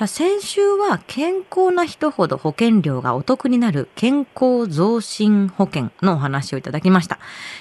[0.00, 7.18] さあ、先週は健康な人ほど保険料がお得になる健康増進保険のお話をいただきました。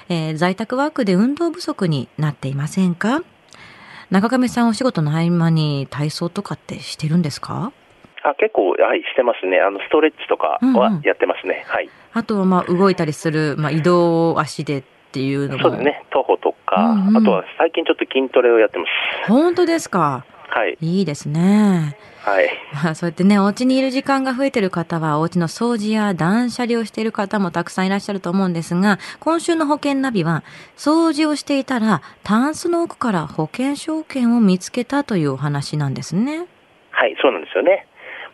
[0.08, 3.24] えー、在宅ワークで運動不足になっていませんか？
[4.10, 7.74] 中亀さんお仕事の合間に体操とかってしてるんですか？
[8.24, 9.60] あ結構、はい、してますね。
[9.60, 11.56] あの、ストレッチとかはやってますね。
[11.56, 11.90] うんうん、はい。
[12.14, 15.64] あとは、まあ、動いたりする、まあ、移動足でっていうのも。
[15.64, 16.06] そうですね。
[16.10, 18.86] 徒歩とか、うんうん、あとは最近ちょっと筋トレをやってま
[19.26, 19.28] す。
[19.28, 20.24] 本当ですか？
[20.50, 20.78] はい。
[20.82, 21.96] いいですね。
[22.22, 22.50] はい。
[22.74, 30.44] まあ、そうやってね、お家にいる時間が増えてる方は、お家の掃除や断捨離をしている方もたくさんいらっしゃると思うんですが、今週の保険ナビは、
[30.76, 36.46] 掃除をしていたら、タンスの奥から保険証券を見つけたというお話なんですね。
[36.92, 37.86] はい、そうなんですよね。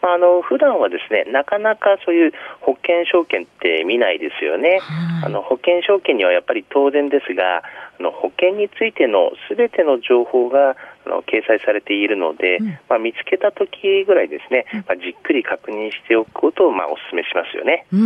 [0.06, 4.80] まあ、あの普段はですねなかなかそういう保険証券って見ないですよね、
[5.24, 7.64] あの保険証券にはやっぱり当然ですが
[8.00, 17.98] あの保険についてのすべての情報があの掲載されているので、うん、まあ、見つけた時ぐらいですね、まあ、じっくり確認しておくことをまあお勧めしますよね、う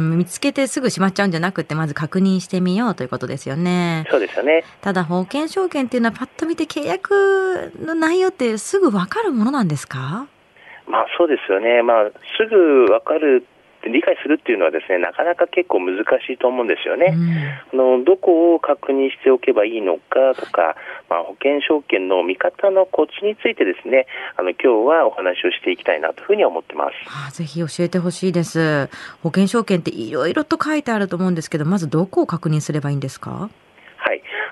[0.00, 4.06] ん、見つけてすぐしまっちゃうんじゃなくてまず確認してみようということですよね。
[4.10, 4.64] そうですよね。
[4.80, 10.26] ただ保険証券っていうのはパッと見て契約の内容ってすぐ分かるものなんですか
[10.86, 13.46] まあそうですよね、まあ、すぐ分かる
[13.90, 17.14] 理解するっていうのはですねなかなか結構難しいと思うんですよね。
[17.72, 20.76] うん、あのどこを確認しておけばいいのかとか、
[21.08, 26.92] まあ、保険証券の見方のコツについてですねあの今日はお話をしていきたいなというふうに思ってます。
[27.28, 28.88] あぜひ教えてほしいです。
[29.22, 33.50] 保険証券っていろいろと書いてあると思うんですけどまずどこを確認すればいいんですか？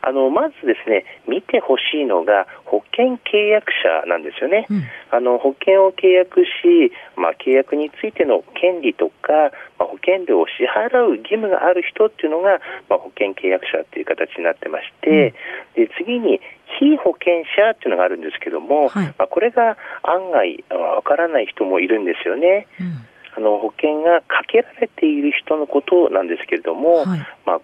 [0.02, 15.34] あのまずですね見てほしいのが保険契約者なんですよね、うん、あの保険を契約し、まあ、契約についての権利とか、まあ、保険料を支払う義務がある人っていうのが、まあ、保険契約者っていう形になってまして、
[15.76, 16.40] うん、で次に
[16.78, 22.66] 非保険者っていうのがあるんですけども、はい、まあ、これが案外わからない人もいるんですよね。
[22.80, 23.06] うん。
[23.36, 27.60] あの保険がかけられている人のことなんですけれども、はい、まあ、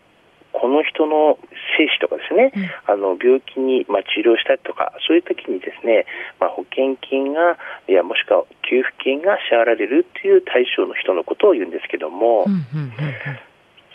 [0.53, 1.38] この人の
[1.76, 6.06] 生死とかですね、うん、あの病気に、まあ、治療したりとかそういう時にですね、
[6.41, 12.47] まあ、保険金がいやもしくは給付金が支払われるという対象の人のことを言うんですけども、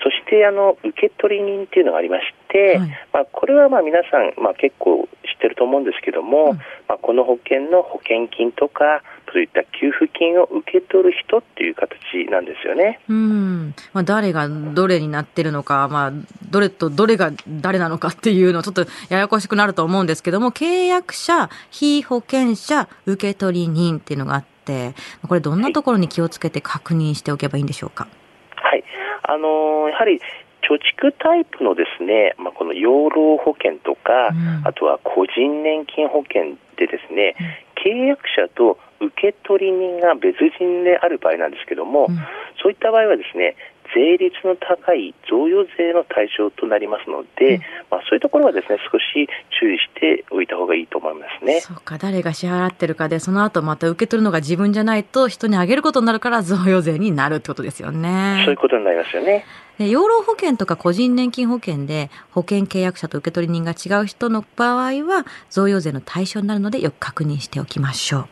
[0.03, 11.91] そしてあの受取人というのがありまして、はい、まあ、これはまあ皆さん、まあ、結構知ってると思うんですけども、うん、まあ、この保険の保険金とかそういった給付金を受け取る人っていう形
[12.29, 12.99] なんですよね。
[13.07, 16.11] うん、まあ、誰がどれになってるのか、まあ、
[16.51, 24.93] どれとどれが誰なのかっていうのちょっとややこしくなると思うんですけども契約者被保険者受取人っていうのがあって
[25.27, 28.07] これどんなところに気をつけて確認しておけばいいんでしょうか？
[28.55, 28.83] はい、
[29.23, 30.19] あのー、やはり
[30.61, 42.15] 貯蓄タイプのですね、まあ、この養老保険とか、うん、あとは個人年金保険でですね、うん、契約者と受取人が別人である場合なんですけども、うん、
[42.61, 43.55] そういった場合はですね
[43.93, 49.27] 税率の高い贈与税の対象となりますので、うん、まあ、そういうところはですね少し
[49.59, 51.59] 注意しておいた方がいいと思いますね。
[51.61, 58.43] そうか誰が支払ってるかでその後また受け取るのが自分じゃないと人にあげることになるから贈与税になるってことですよね。
[58.45, 59.45] そういうことになりますよね。
[59.77, 68.27] で養老保険とか個人年金保険で保険契約者と受取人が違う人の場合は贈与税の対象になるのでよく確認しておきましょう。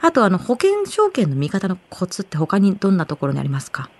[0.00, 3.82] あとあの保険証券の見方のコツって他にどんなところにありますか？
[3.82, 3.97] はい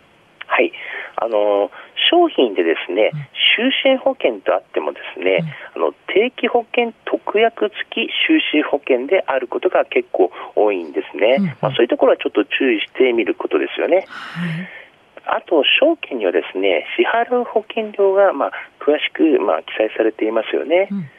[1.21, 1.71] あの
[2.11, 3.11] 商品でですね、
[3.59, 5.45] 就寝保険とあってもですね、
[5.77, 14.07] うん、あの定期保険特約付き就寝保険であることが結構多いんですね、うん、まあ、そういうところはちょっと注意してみることですよね。
[14.09, 14.69] はい。
[15.31, 20.89] あと、証券にはですね支払う保険料がまあ詳しくまあ記載されていますよね。
[20.91, 21.11] うん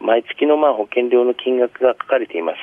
[0.00, 2.58] 毎月のまあ保険料の金額が書かれています。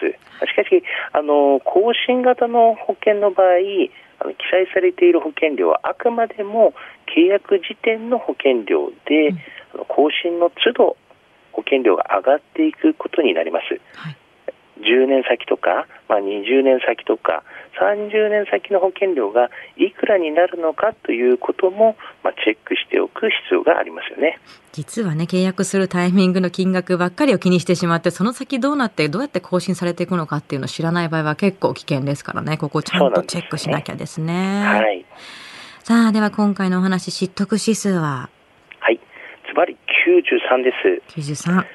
[0.47, 3.47] しかし、あの更新型の保険の場合、
[4.19, 6.73] あの記載されている保険料はあくまでも
[7.15, 9.29] 契約時点の保険料で、
[9.73, 10.97] うん、更新の都度
[11.51, 13.79] 保険料が上がっていくことになります。
[13.97, 14.20] はい
[14.81, 17.43] 10年先とか、まあ、20年先とか
[17.79, 24.39] 30年先の保険料がいくらになるのかということも、まあ、チェックしておく必要がありますよね
[24.71, 34.27] 実はね契約するタイミングの金額ばっかりを気にしてしまってその先どうなってどうやって更新されていくのかっていうのを知らない場合は結構危険ですからねここちゃんとチェックしなきゃですね。
[34.27, 35.05] すねはい
[35.83, 38.29] さあ、では今回のお話、知得指数は？
[38.79, 38.99] はい。
[39.47, 39.75] ズバリ
[40.05, 41.19] 93です。
[41.19, 41.55] 93。
[41.55, 41.65] は